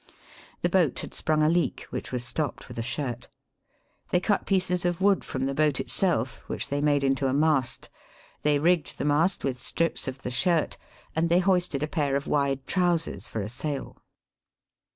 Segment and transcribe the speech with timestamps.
[0.63, 3.27] The boat had sprung a leak, which was stopped with a shirt.
[4.09, 7.87] They cut pieces of wood from the boat itself, which they made into a mast;
[8.41, 10.75] they rigged the mast with strips of the shirt;
[11.15, 14.01] and they hoisted a pair of wide trousers for a sail.